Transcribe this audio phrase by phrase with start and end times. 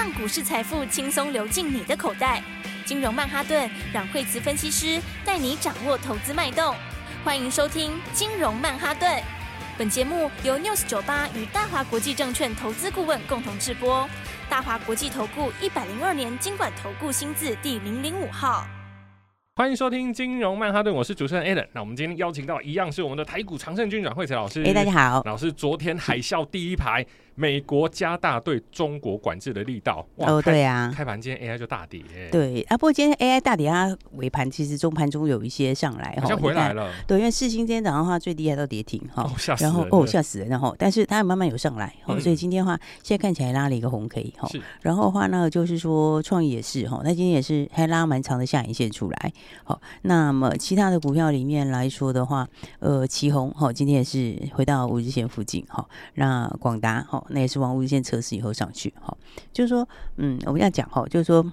[0.00, 2.42] 让股市财富轻松流进你的口袋。
[2.86, 6.74] 金融曼哈顿让惠慈分析师带你掌握投资脉动。
[7.22, 9.22] 欢迎收听金融曼哈顿。
[9.76, 14.08] 本节目由 News 九八与大华国际证券投资顾问共同制播。
[14.48, 18.66] 大华国际投顾一百零二年金管投顾新字第零零五号。
[19.56, 21.66] 欢迎收听金融曼哈顿，我是主持人 Alan。
[21.74, 24.62] 那我们今天邀请到一样是我们的台股常胜军阮惠慈老师。
[24.62, 27.04] 哎，大家好，老师，昨天海啸第一排。
[27.40, 30.06] 美国加大对中国管制的力道。
[30.16, 32.02] 哦，对啊，开盘今天 AI 就大跌。
[32.30, 36.92] 对啊，不过今天 AI 大跌，它尾盘其实中盘中有一些上来，好像回来了。
[37.06, 39.26] 对，因为世星今天早上的话最低还到跌停哈，
[39.58, 44.46] 然后哦吓死人，然后但是它慢慢有上来，哦，所以今天的话现在看起来拉了一个红 K 哈，
[44.82, 49.32] 然后的话呢就是说创意也是哈，它今天也是还拉蛮长的下影线出来，
[49.64, 52.46] 好，那么其他的股票里面来说的话，
[52.80, 58.00] 呃，旗红哈今天也是回到五日线附近哈，那广达哈那也是往无线。
[58.02, 59.14] 测试以后上去，哈，
[59.52, 61.44] 就是说，嗯，我们要讲哈，就是说，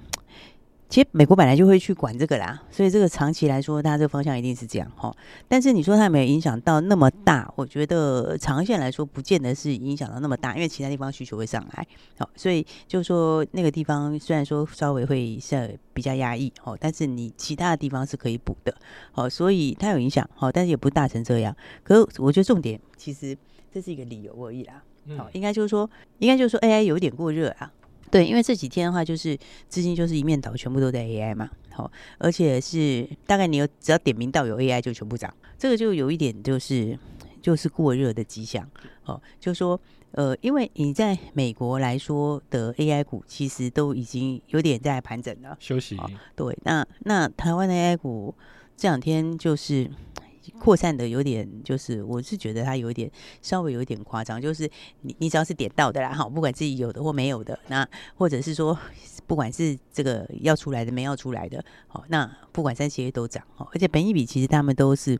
[0.87, 5.13] 其实美国本来就会去管这个啦，所以这个长期来说，它这个方向一定是这样哈。
[5.47, 7.51] 但是你说它有没有影响到那么大？
[7.57, 11.85] 我觉得长线来说，不见得是影响到那么大，因为其他地方需求会上来，
[12.17, 18.73] 好，所以就是说那个地方虽然说稍微会是比较压抑，哦，但是你其他的地方是可以补的，
[19.11, 21.53] 好，所以它有影响，好，但是也不大成这样。
[21.83, 23.37] 可是我觉得重点其实
[23.73, 24.81] 这是一个理由而已啦。
[25.15, 27.71] 好，应该就是说，应该就是说，AI 有点过热啊。
[28.09, 31.49] 对，因为这几天的话，就是资金就是一面倒，全部都在 AI 嘛。
[31.71, 36.97] 好，而且是大概你有只要点名到有 AI 就全部涨，这个就有一点就是
[37.41, 38.65] 就是过热的迹象。
[39.03, 39.79] 哦，就是说，
[40.11, 45.97] 呃，因为你在美国来说的 AI 股，其实都已经有点在盘整了，休息。
[46.35, 48.33] 对，那那台湾的 AI 股
[48.77, 49.89] 这两天就是。
[50.59, 53.09] 扩散的有点，就是我是觉得它有点
[53.41, 54.69] 稍微有点夸张，就是
[55.01, 58.77] 你你只要是点到的啦，哈，不管自己有的或没有的，那或者是说
[59.25, 65.19] 不管是这个要出来的没要出来的，好，那不管三七 A 都涨，哈，而且本益比其实他们都是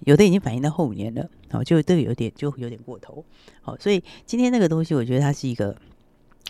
[0.00, 3.24] 有的已经反映到后年了，好，就这个有点就有点过头，
[3.62, 5.76] 好，所以今天那个东西我觉得它是一个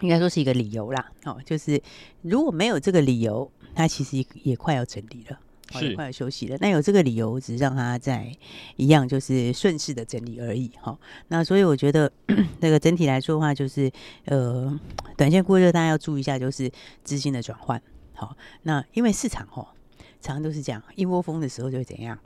[0.02, 1.80] 应该说是一个理由啦，好，就是
[2.22, 5.40] 如果没有这个理由，它其实也快要整理了。
[5.72, 8.32] 是快要休息了，那有这个理由，只是让他在
[8.76, 10.98] 一样，就是顺势的整理而已哈。
[11.28, 12.10] 那所以我觉得
[12.60, 13.90] 那个整体来说的话，就是
[14.26, 14.78] 呃，
[15.16, 16.70] 短线过热，大家要注意一下，就是
[17.02, 17.80] 资金的转换。
[18.14, 19.74] 好，那因为市场哈，
[20.20, 22.18] 常常都是这样，一窝蜂的时候就会怎样？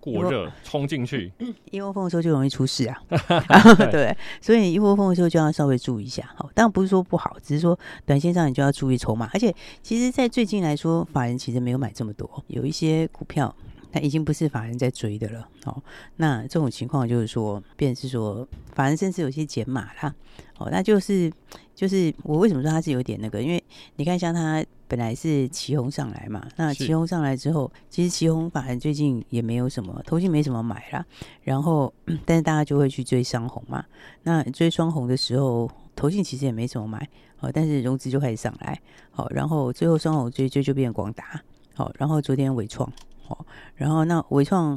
[0.00, 1.30] 过热冲进去，
[1.70, 3.02] 一窝蜂的时候就容易出事啊。
[3.92, 6.28] 对，所以一窝蜂的时候就要稍微注意一下。
[6.36, 9.28] 好，当然不是说不好，只是说短线上你就要注意筹码。
[9.34, 13.54] 而且，其实，在最近来说，法人其实没有买这么多，有一些股票
[13.92, 15.46] 它已经不是法人在追的了。
[15.66, 15.82] 哦，
[16.16, 20.14] 那这种情况就是说，变成是说法人甚至有些减码啦。
[20.56, 21.30] 哦，那就是
[21.74, 23.42] 就是我为什么说它是有点那个？
[23.42, 23.62] 因为
[23.96, 24.64] 你看，像它。
[24.90, 31.06] 本来是旗红上来嘛，那旗红上来之后，其实旗红法人最近也没有什么，投信没什么买啦。
[31.42, 31.94] 然后，
[32.26, 33.84] 但是大家就会去追双红嘛。
[34.24, 37.08] 那追双红的时候，投信其实也没什么买，
[37.38, 38.76] 哦，但是融资就开始上来，
[39.12, 41.40] 好，然后最后双红追追就变广达，
[41.72, 43.46] 好，然后昨天伟创，好，
[43.76, 44.76] 然后那伟创，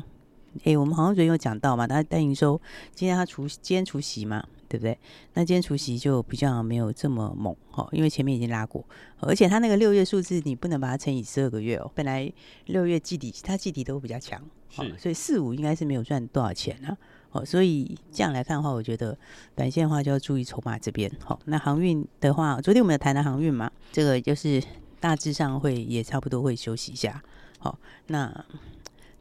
[0.64, 2.62] 哎，我们好像昨天有讲到嘛，他单营收，
[2.94, 4.46] 今天他除今天除息嘛。
[4.74, 4.98] 对不对？
[5.36, 8.84] 那今天除夕就比较没有这么猛哈，因为前面已经拉过，
[9.20, 11.92] 而且它那个六月数字你不能把它乘以十二个月哦。
[11.94, 12.32] 本来
[12.66, 14.42] 六月季底它季底都比较强，
[14.72, 16.98] 是，所以四五应该是没有赚多少钱啊。
[17.34, 19.16] 哦，所以这样来看的话，我觉得
[19.56, 21.12] 短线的话就要注意筹码这边。
[21.24, 24.60] 好，那航运的话，昨天我们有谈的航运嘛，这个就是
[25.00, 27.22] 大致上会也差不多会休息一下。
[27.60, 28.44] 好，那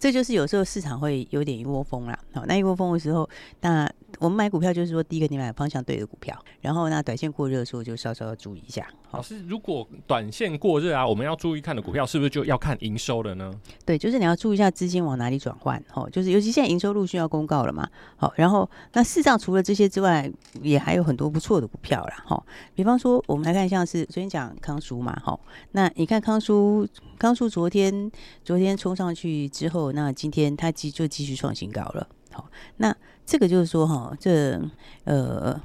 [0.02, 2.18] 这就是有时候市场会有点一窝蜂啦。
[2.32, 3.28] 好，那一窝蜂的时候，
[3.60, 3.88] 那。
[4.18, 8.86] 我们买股票就是说，第一个你买方向对的股票，然后那短线过热的时候就稍稍要注意一下。
[9.10, 13.50] 老师，如果短线过热啊，我们要注意看的股票是不是就要看营收了呢？
[13.86, 16.08] 对，就是你要注意一下资金往哪里转换哦。
[16.12, 20.30] 就是尤其现在营收陆续要公告了嘛，好，然后那市上除了这些之外，
[20.60, 22.22] 也还有很多不错的股票啦。
[22.26, 22.41] 哈。
[22.74, 25.38] 比方说，我们来看像是昨天讲康舒嘛，哈，
[25.72, 26.86] 那你看康舒，
[27.18, 28.12] 康舒昨天
[28.44, 32.09] 昨天冲上去之后，那今天它继就继续创新高了。
[32.30, 32.97] 好，那。
[33.24, 34.60] 这个就是说哈，这
[35.04, 35.59] 呃，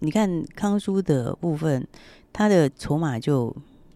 [0.00, 1.86] 你看康叔的部分，
[2.32, 3.54] 它的筹码就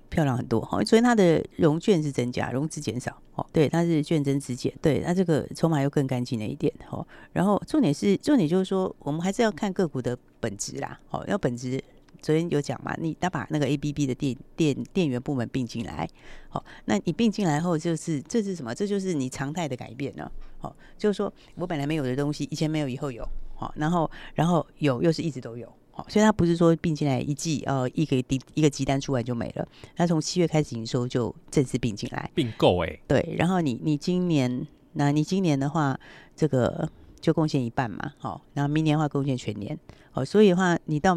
[0.08, 0.80] 漂亮很多哈。
[0.84, 3.44] 所以它的融券是增加，融资减少哦。
[3.52, 7.04] 对，它是券增资减，对，它这个筹码又更干净了一点哦。
[7.32, 10.98] 然后重点是重点就是说，我们还是要看个股的本质啦。
[11.10, 11.82] 哦，要本质，
[12.20, 16.08] 昨天有讲嘛，你他把那个 ABB 的电电电源部门并进来，
[16.48, 18.74] 好，那你并进来后，就是这是什么？
[18.74, 20.30] 这就是你常态的改变了。
[20.58, 35.98] 好，就是说我本来没有的东西，以前没有，以后有，好，然后然后有又是一直都有，好，所以它不是说并进来一季呃一个订一个急单出来就没了，它从七月开始营收就正式并进来并购哎，对，然后你你今年那你今年的话，
[36.36, 36.86] 这个
[37.20, 39.78] 就贡献一半嘛，好，然后明年的话贡献全年，
[40.12, 41.16] 哦，所以的话你到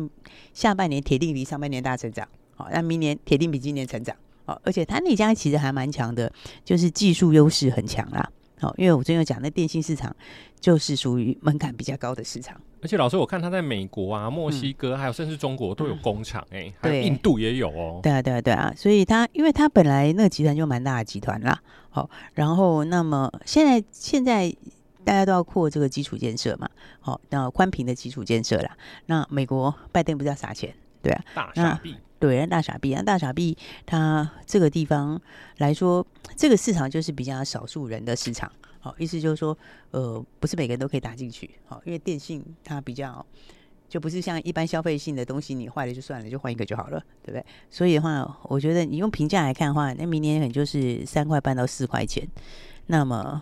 [0.54, 4.16] 下半年铁定比上半年大成长，好，那明年铁定比今年成长，
[4.46, 6.32] 哦，而且它那家其实还蛮强的，
[6.64, 8.30] 就是技术优势很强啦。
[8.62, 10.16] 哦，因为我之前有讲，那电信市场
[10.58, 12.56] 就是属于门槛比较高的市场。
[12.82, 18.00] 而且老师，我看他在美国啊、墨西哥，还有甚至中国都有工厂，哎，还有印度也有哦。
[18.02, 18.74] 对啊，对啊，对啊。
[18.78, 21.62] 所以他，因为他本来那个集团就蛮大的集团啦。
[21.90, 24.54] 好，然后那么现在现在
[25.04, 26.70] 大家都要扩这个基础建设嘛。
[27.00, 28.78] 好，那宽频的基础建设啦。
[29.08, 30.74] 那美国拜登不是要撒钱？
[31.02, 31.96] 对啊，大傻逼。
[32.20, 33.04] 对，大傻逼啊！
[33.04, 35.22] 大傻逼，他这个地方
[35.58, 36.06] 来说，
[36.38, 38.50] 这个市场就是比较少数人的市场。
[38.80, 39.58] 好，意思就是说，
[39.92, 41.50] 呃，不是每个人都可以打进去。
[41.66, 43.26] 好，因为电信它比较
[43.90, 47.46] 就不是像一般消费性的东西，你坏了就算了，就换一个就好了，对不对？
[47.70, 52.26] 所以的话，我觉得你用评价来看的话，那明年可能就是三块半到四块钱。
[52.86, 53.42] 那么，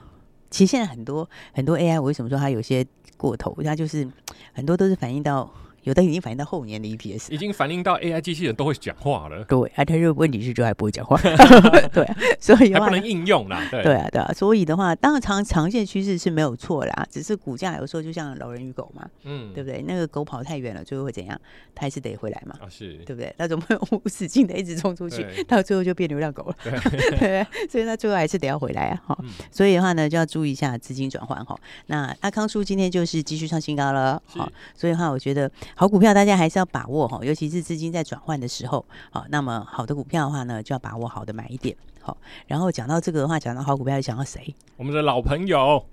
[0.51, 2.85] 其实现在很多很多 AI，我为什么说它有些
[3.17, 3.57] 过头？
[3.63, 4.07] 它就是
[4.53, 5.51] 很多都是反映到。
[5.83, 9.43] 有的已经反映到后年的 EPS，已经反映到 AI 机器人都会讲话了。
[9.45, 11.19] 对，啊，它就问题是就还不会讲话。
[11.91, 12.07] 对，
[12.39, 13.67] 所以还不能应用啦。
[13.71, 14.31] 对， 对啊，对啊。
[14.33, 19.83] 所以的话，当然长长线趋势是没有错啦，只是股价有时候就像老人与狗嘛，嗯，对不对？
[19.87, 21.39] 那个狗跑太远了，最后会怎样？
[21.73, 22.55] 它还是得回来嘛。
[22.61, 23.33] 啊，是，对不对？
[23.37, 26.55] 那怎么会无止境的一直冲出去，到最后就变流浪狗了？
[26.63, 29.01] 对，对，所以它最后还是得要回来啊。
[29.07, 29.17] 哈，
[29.51, 31.57] 所以的话呢，就要注意一下资金转换哈。
[31.87, 35.51] 那阿康叔今天就是继续创新高了，好，所以的话我觉得。
[35.75, 42.15] 好股票，大家还是要把握哈，尤其是资金在转换的时候，好，那么好的股票的话呢，就要把握好的买一点，好。
[42.47, 44.53] 然后讲到这个的话，讲到好股票，又想到谁？
[44.77, 45.83] 我们的老朋友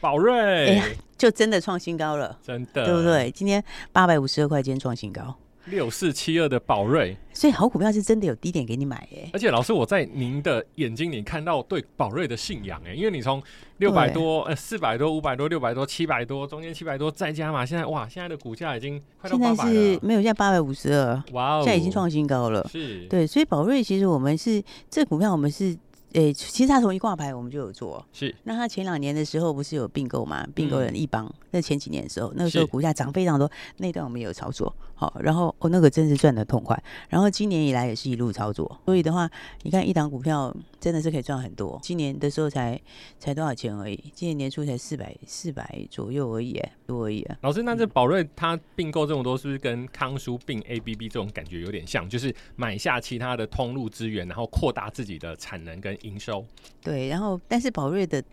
[0.00, 0.84] 宝瑞，哎呀，
[1.16, 3.30] 就真的创新高了，真的，对不对？
[3.30, 3.62] 今天
[3.92, 5.34] 八百五十二块，今天创新高。
[5.66, 9.28] 六四七二的宝瑞，所以好股票是真的有低点给你买耶。
[9.32, 13.42] 而且老师，我在您的眼睛里看到对宝瑞的信仰哎，因为你从
[13.78, 19.56] 六百多呃四百多五百多六百多七百多中间七百多再加嘛，现在哇，现在的股价已经快到八百了。
[19.56, 22.66] 现在是没有，现在八百五十二，哇哦，现在已经创新高了。
[22.70, 25.76] 是，对，所以宝瑞其实我们是这股票，我们是。
[26.12, 28.34] 诶、欸，其实他从一挂牌我们就有做，是。
[28.44, 30.46] 那他前两年的时候不是有并购嘛？
[30.54, 34.74] 并购人一帮，那、嗯、前几年的时候，那个时候股价涨非常多，那段我们也有操作。
[34.98, 36.82] 好，然后哦，那个真是赚的痛快。
[37.10, 39.30] 然后今年以来也是一路操作，所以的话，
[39.62, 41.78] 你看一档股票真的是可以赚很多。
[41.82, 42.80] 今年的时候才
[43.18, 43.94] 才多少钱而已？
[44.14, 47.26] 今年年初才四百四百左右而已，多而已。
[47.42, 52.08] 老师，那这宝瑞他并购这么多，是不是跟康舒并 ABB 这种感觉有点像？
[52.08, 56.42] 就是买下其他的通路资源，然后扩大自己的产能跟营收。
[56.82, 58.24] 对，然后但是宝瑞的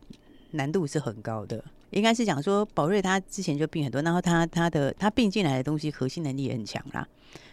[0.51, 1.61] 难度是很高的。
[1.93, 7.07] 应该是讲说，宝瑞他之前就病很多，然后他他的他病进来的东西核心能力也很强啦。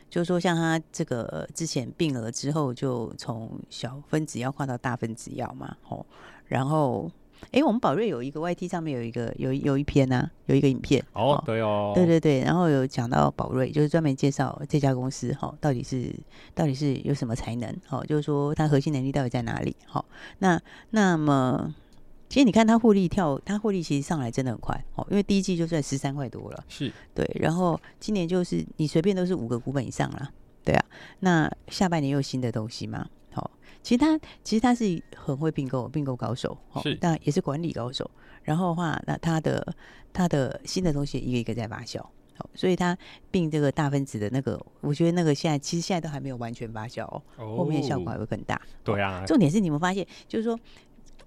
[0.08, 6.04] 就是说，像他这个之前病了之后，就从小分子药换到大分子药嘛，吼。
[6.46, 7.08] 然后，
[7.52, 11.00] 哎，我们宝瑞有一个 YT 上面有一个有有一篇呢、啊，有一个影片。
[11.12, 12.40] 哦，对哦，对对对。
[12.40, 16.12] 然后有讲到宝瑞，就是专门介绍这家公司，哈，到底是
[16.56, 20.04] 到底是有什么才能，哦，就是说它核心能力到底在哪里，好。
[20.38, 20.60] 那
[20.90, 21.72] 那么。
[22.30, 26.90] 其实你看它获利跳，它获利其实上来真的很快哦，因为第一季就算十三块多了，是。
[27.12, 30.30] 对，然后今年就是你随便都是五个股本以上了，
[30.64, 30.84] 对啊，
[31.18, 33.50] 那下半年又有新的东西嘛，好，
[33.82, 38.08] 其实他其实他是很会并购，并购高手，是，但也是管理高手，
[38.44, 39.74] 然后的话，那他的
[40.12, 41.98] 他的新的东西一个一个在发酵，
[42.36, 42.96] 好，所以他
[43.32, 47.04] 并这个大分子的那个，我觉得那个现在其实现在都还没有完全发酵
[47.36, 50.56] 哦，后面效果还会更大，对啊，重点是你们发现就是说。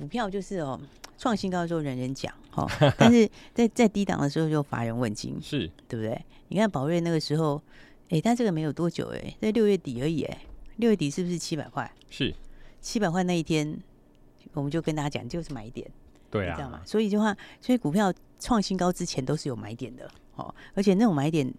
[0.04, 0.78] 股票就是哦，
[1.18, 2.70] 创新高的时候人人讲哦，
[3.00, 6.22] 但是在在低档的时候就乏人问津，是对不对？
[6.50, 7.62] 你看宝瑞那个时候，
[8.10, 10.42] 哎，但这个没有多久哎，在六月底而已哎，
[10.76, 11.90] 六月底是不是七百块？
[12.10, 12.36] 是
[12.82, 13.80] 七百块那一天，
[14.52, 15.90] 我们就跟大家讲，就是买点，
[16.30, 16.82] 对啊，你知道吗？
[16.86, 21.50] 所以的话，所以股票创新高之前都是有买点的哦，而且那种买点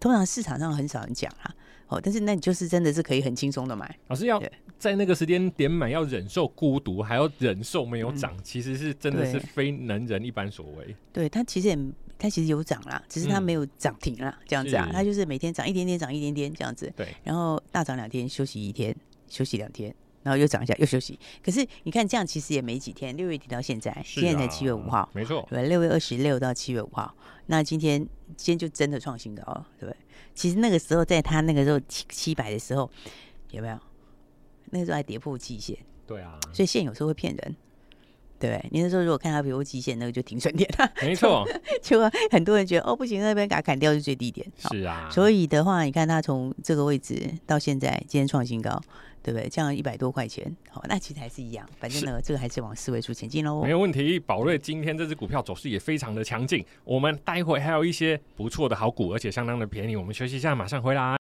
[0.00, 1.54] 通常市场上很少人讲啊。
[1.92, 3.98] 哦，但是那你就是真的是可以很轻松的买。
[4.08, 4.42] 老师要
[4.78, 10.96] 在那个时间点买，要忍受孤独，还要忍受没有涨，嗯，其实是真的是非能人一般所为。
[11.12, 11.78] 对，它其实也
[12.18, 16.92] 它其实有涨啦，只是它没有涨停啦，嗯，这样子啊，它就是每天涨一点点，涨一点点这样子。
[16.96, 18.94] 对，然后大涨两天，休息一天，
[19.28, 21.18] 休息两天，然后又涨一下，又休息。
[21.42, 27.14] 可是你看这样其实也没几天，六月底到现在，啊，现在才七月五号，没错，对，六月二十六到七月五号，
[27.46, 28.00] 那今天
[28.36, 29.96] 今天就真的创新高了，对不对？
[30.34, 32.90] 其实那个时候，在他那个时候七七百的时候，
[33.50, 33.78] 有没有？
[34.70, 35.76] 那个时候还跌破季线。
[36.06, 36.38] 对啊。
[36.52, 37.56] 所以线有时候会骗人，
[38.38, 41.46] 对，你那时候如果看它，比如极限那个就停损点了，没错，
[41.82, 42.00] 就
[42.30, 44.50] 很多人觉得哦不行，那边给它砍掉是最低点。
[44.70, 48.80] 是啊，所以的话，你看它从这个位置到现在，今天创新高，
[49.22, 49.48] 对不对？
[49.48, 61.16] 降了一百多块钱好那其实还是一样反正呢这个还是往四位数前进喽没有问题宝瑞今天这只股票走势也非常的强劲我们待会还有一些不错的好股而且相当的便宜我们休息一下马上回来。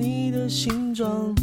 [0.00, 1.34] 你的形状，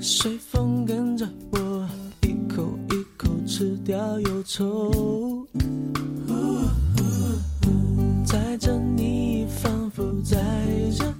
[0.00, 1.86] 随风跟着我，
[2.22, 5.46] 一口一口吃掉忧愁。
[8.24, 10.38] 在这，你仿佛在
[10.96, 11.15] 这。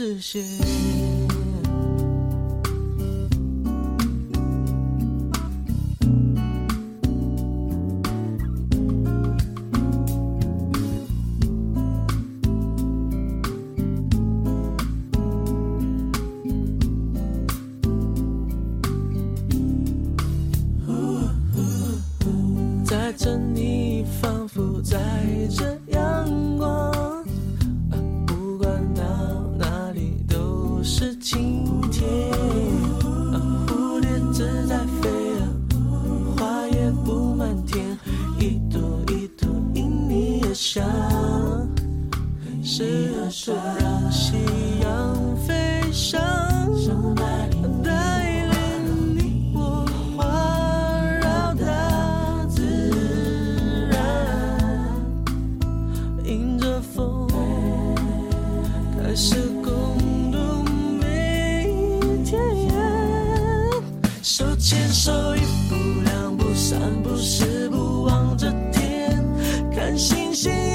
[0.00, 1.09] 视线
[70.00, 70.69] 星星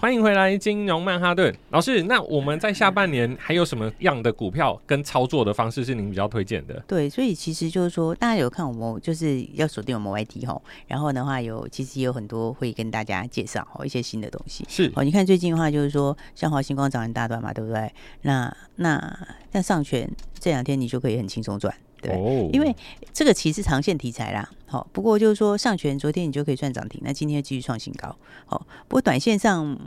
[0.00, 2.04] 欢迎回来，金融曼哈顿老师。
[2.04, 6.80] 那我们在下半年还有什么样的股票跟操作的方式是您比较推荐的？
[6.86, 14.64] 对，所以其实就是说，大家有看我们就是要锁定我们 YT 哈，然后的话有其实也有很多会跟大家介绍哦一些新的东西。
[14.68, 17.92] 是哦，你看最近的话就是说，像华星光涨很大段嘛，对不对？
[18.22, 19.18] 那那
[19.50, 22.74] 但上权这两天你就可以很轻松赚，对，哦、因为
[23.12, 24.48] 这个其实长线题材啦。
[24.66, 28.14] 好，不过就是说上权昨天你就可以赚涨停，那今天继续创新高。
[28.46, 29.78] 好，不过短线上。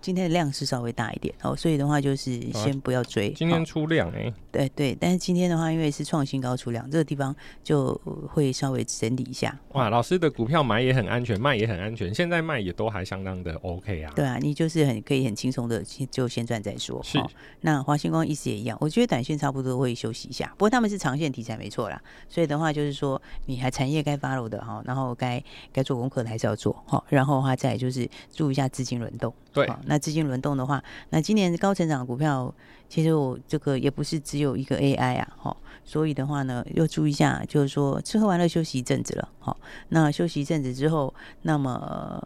[0.00, 3.28] 今天的量是稍微大一点哦，所以的话就是先不要追。
[3.28, 7.94] 啊、今天出量哎、欸，对对，但是今天的话，因为是创新高出量，这个地方就
[8.32, 9.58] 会稍微整理一下。
[9.72, 14.12] 哇，老师的股票买也很安全，卖也很安全，现在卖也都还相当的 OK 啊。
[14.14, 17.02] 对啊，你就是很可以很轻松的就先赚再说。
[17.02, 17.22] 是，
[17.60, 22.00] 那华星光意思也一样，我觉得短线差不多会休息一下，不过他们是长线题材没错啦。
[22.28, 29.34] 所以的话就是说，你还产业该 follow 的哈，然后该该做功课的还是要做哈，然后的话再就是注意一下资金轮动。
[29.52, 32.54] 对，那资金轮动的话，那今年高成长的股票，
[32.88, 39.56] 其实我这个也不是只有一个 AI 啊，哈，所以的话呢，要注意一下，就是说吃喝玩乐休息一阵子了，好，
[39.88, 41.12] 那休息一阵子之后，
[41.42, 42.22] 那么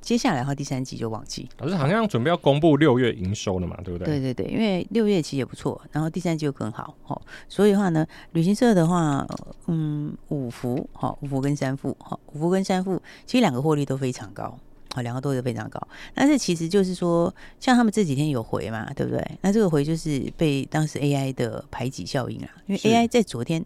[0.00, 1.48] 接下来的话，第三季就旺季。
[1.58, 4.06] 老师好像准备要公布六月营收了嘛，对不对？
[4.06, 9.26] 对对对，因为六月其实也不错，然后第三季又更好，哈，所以的话呢，旅行社的话，
[9.66, 14.56] 嗯，五福，哈，五福跟三富，哈，五福跟三富，其实两个获利都非常高。
[15.02, 15.80] 两个都是非常高，
[16.14, 19.22] 但是其实就是说，像他们这几天有回嘛，对不对？
[19.40, 23.64] 那这个回就是被当时 AI 的排挤效应啊，因为 AI 在昨天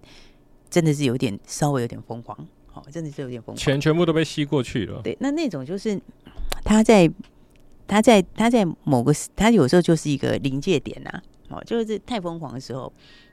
[0.69, 2.37] 真的是有点稍微有点疯狂，
[2.73, 5.01] 哦，真的是有点疯狂，钱全部都被吸过去了。
[5.03, 6.01] 对，那那种就是
[6.65, 7.11] 他在
[7.87, 12.93] 他在他在某个他有时候就是一个临界点呐，哦，就是太疯狂的时候，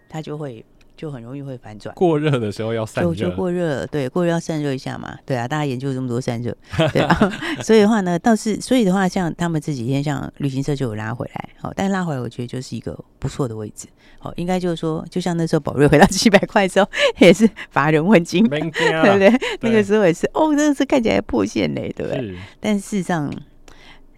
[0.09, 0.65] 他就会。
[0.97, 6.53] 就很容易会反转，过热的时候要散热，就过热，对，过热要散热一下嘛，对啊，大家研究这么多散热，
[6.91, 13.87] 对啊， 所以的话呢，倒是，所以的话，像他们这几天，像旅行社就有拉回来，好，但拉回来，我觉得就是一个不错的位置，
[14.17, 16.89] 好，应该就是说，就像那时候宝瑞回到 七百块的时候，
[17.19, 19.31] 也是乏人问津，对不对？
[19.61, 22.35] 那个时候也是，哦，真的是看起来破线嘞，对不对？
[22.59, 23.31] 但事实上。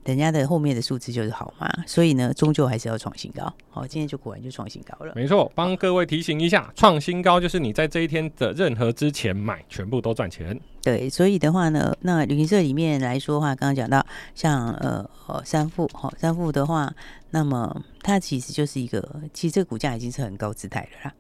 [0.10, 3.54] 人家的后面的数字就是好嘛，所以呢，终究还是要创新高。
[3.70, 5.14] 好，今天就果然就创新高了。
[5.16, 10.60] 没错，帮各位提醒一下，创新高就是你在这一天的任何之前买，全部都赚钱。
[10.82, 15.08] 对，所以的话呢，那旅行社里面来说的话，刚刚讲到像呃
[15.46, 16.92] 三富，好三富的话，
[17.30, 21.14] 那么它其实就是一个，其实这个股价已经是很高姿态了啦。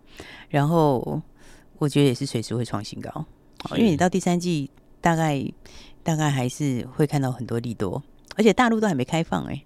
[0.49, 1.21] 然后
[1.77, 3.11] 我觉得也是随时会创新高，
[3.63, 5.45] 好，因为你到第三季大概
[6.01, 8.01] 大概还是会看到很多利多。
[8.39, 9.65] 而且大陆都还没开放哎、欸，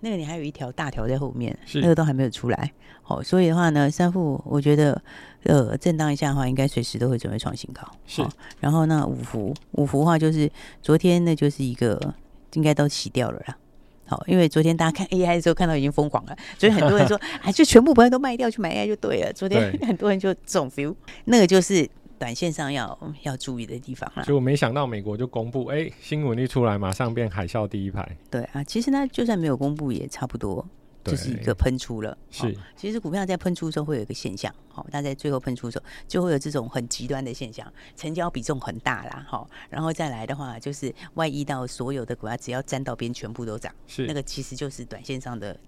[0.00, 2.72] 那个你还有一条大条在后面，那个都还没有出来。
[3.00, 5.00] 好，所以的话呢，三副我觉得
[5.44, 7.80] 呃震荡一下的话，应该随时都会准备创新高。
[8.08, 8.26] 是，
[8.58, 10.50] 然后那五福五福的话就是
[10.82, 12.12] 昨天那就是一个
[12.54, 13.56] 应该都洗掉了啦。
[14.04, 19.32] 好，因为昨天大家看 AI 的时候看到已经疯狂了，所以很多人说哎， 就全部不要都卖掉去买 AI 就对了。
[19.32, 20.92] 昨天很多人就这种 feel，
[21.26, 21.88] 那个就是。
[22.18, 28.16] 短线上要要注意的地方了，就没想到美国就公布，哎、欸，新闻一出来，马上变海啸第一排。
[28.30, 30.66] 对啊，其实呢，就算没有公布，也差不多，
[31.04, 32.18] 就是一个喷出了。
[32.30, 43.72] 是，其实股票在喷出的时候会有一个现象，好，它在最后喷出的时候就会有这种很极端的现象，成交比重很大啦，好，然后再来的话就是外溢到所有的股票，只要沾到边，全部都涨。
[43.86, 45.58] 是，那个其实就是短线上的。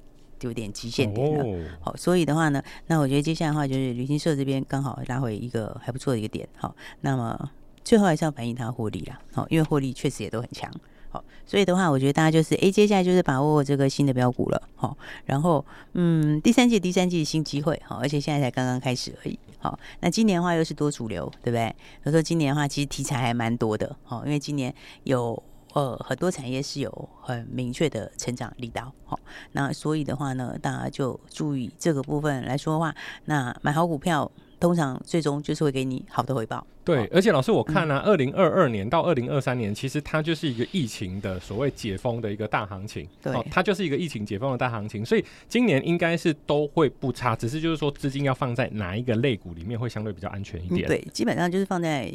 [0.41, 7.51] 就有点极限点了，好，所以的话呢，那我觉得接下来的话就是旅行社这边刚好拉回一个还不错的一个点，好，那么
[7.85, 10.73] 最后还是要反映它获利啦，好，因为获利确实也都很强，
[11.11, 21.67] 好，所以的话，我觉得大家就是，哎，接下来就是把握这个新的标股了，好，然后嗯，第三季第三季新机会，好，而且现在才刚刚开始而已，好，那今年的话又是多主流，对不对？
[22.03, 24.75] 所以说今年的话，其实题材还蛮多的，好，因为今年
[25.05, 25.43] 有。
[25.75, 29.19] 呃，很多产业是有很明确的成长力道，好，
[29.53, 32.93] 那所以的话呢，大家就注意这个部分来说的话，
[33.27, 34.29] 那买好股票，
[34.59, 36.67] 通常最终就是会给你好的回报。
[36.83, 50.85] 对，而且老师我看呢、啊，二零二二年到二零二三年，其实它就是一个疫情的所谓解封的一个大行情，对，它就是一个疫情解封的大行情，所以今年应该是都会不差，只是就是说资金要放在哪一个类股里面会相对比较安全一点。
[50.87, 52.13] 嗯、对，基本上就是放在。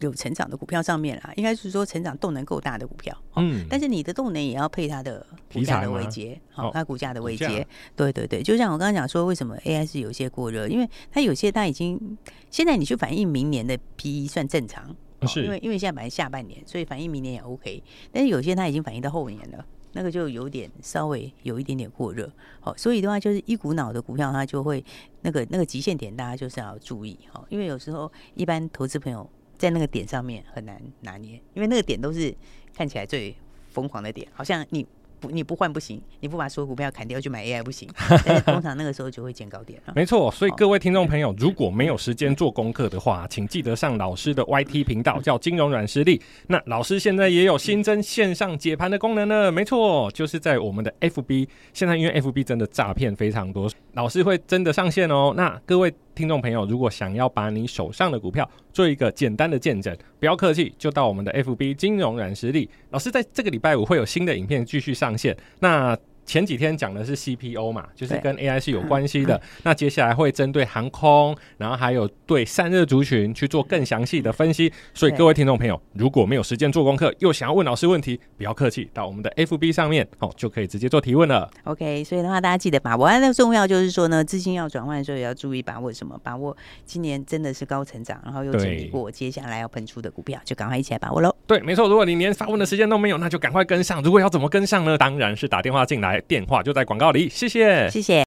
[0.00, 12.18] 有成长的股票上面啦，应该是说成长动能够大的股票，嗯，但是你的动能也要配它的股价的位阶，好，它股价的位阶，对对对，就像我刚刚讲说，为什么 AI 是有些过热，因为它有些它已经
[12.50, 24.82] 现在你去反映明年的 PE 算正常，是，因为因为现在本来下半年，所以反映明年也 OK，但是有些它已经反映到后年了，那个就有点稍微有一点点过热，好，所以的话就是一股脑的股票它就会
[25.20, 29.28] 那个那个极限点，大家就是要注意，好，因为有时候一般投资朋友。
[29.60, 32.34] 在那个点上面很难拿捏，因为那个点都是
[32.74, 33.34] 看起来最
[33.68, 34.86] 疯狂的点，好像你
[35.20, 37.86] 不你不换不行，你不把所有股票砍掉去买 AI 不行。
[38.24, 39.92] 但是通常那个时候就会见高点了。
[39.94, 46.18] 没错，所以各位听众朋友，如果没有时间做功课的话，请记得上老师的 YT 频道，叫金融软实力。
[46.46, 49.52] 那老师现在也有新增线上解盘的功能呢。
[49.52, 51.46] 没错，就是在我们的 FB。
[51.74, 55.34] 现在因为 FB 真的诈骗非常多，老师会真的上线哦。
[55.36, 62.68] 那各位听众朋友，如果想要把你手上的股票做一个简单的见证，不要客气，就到我们的 FB 金融软实力。
[62.90, 65.34] 老师在这个礼拜五会有新的影片继续上线。
[65.60, 65.96] 那
[66.30, 69.40] 前几天讲的是 CPO 嘛，就是跟 AI 是有关系的。
[69.64, 74.72] 那接下来会针对航空，然后还有对散热族群去做更详细的分析。
[74.94, 81.50] 所以各位听众朋友，如果没有时间做功课，又想要问老师问题，不要客气，到我们的 FB 上面哦，就可以直接做提问了。
[81.64, 83.10] OK，所以的话，大家记得把握。
[83.10, 86.16] 那重要就是说呢，资金要转换的时候也要注意把握什么？
[86.22, 91.34] 把握今年真的是高成长，然后又经历过，接下来要喷出的股票，就赶快一起来把握喽。
[91.48, 91.88] 对，没错。
[91.88, 94.00] 如果你连发问的时间都没有，那就赶快跟上。
[94.04, 94.96] 如果要怎么跟上呢？
[94.96, 97.28] 当然是打电话进来，电话就在广告里。
[97.28, 98.24] 谢谢，谢谢。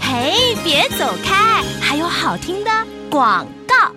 [0.00, 2.70] 嘿，别走开，还有好听的
[3.10, 3.92] 广告。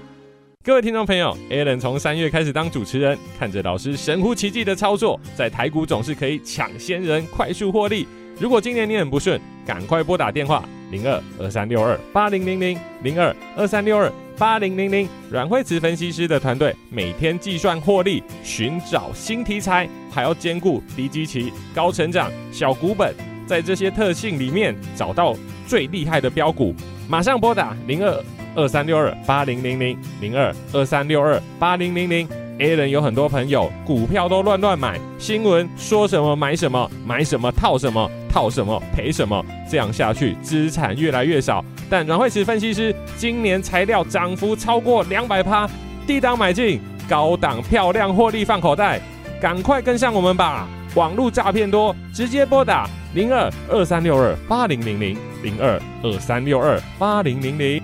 [0.64, 8.08] 各位听众朋友，Alan 从三月开始当主持人，看着老师神乎其技的操作，在台股总是可以抢先人，快速获利。
[8.40, 15.08] 如果今年你很不顺，赶快拨打电话零二二三六二八零零零零二二三六二八零零零。
[15.30, 23.14] 阮慧慈分析师的团队每天计算获利，寻找新题材，还要兼顾低基期、高成长、小股本，
[23.46, 25.36] 在这些特性里面找到
[25.68, 26.74] 最厉害的标股。
[27.08, 28.24] 马上拨打零二
[28.56, 32.28] 二三六二八零零零零二二三六二八零零零。
[32.60, 41.64] A 人有很多朋友，股票都乱乱买，新闻说什么买什么，买什么套什么，套什么赔什么，这样下去资产越来越少。
[41.90, 45.70] 但阮慧慈分析师今年材料涨幅超过两百趴，
[46.08, 49.02] 低档买进，高档漂亮获利放口袋，
[49.42, 50.66] 赶快跟上我们吧！
[50.96, 57.84] 网络诈骗多，直接拨打零二二三六二八零零零零二二三六二八零零零。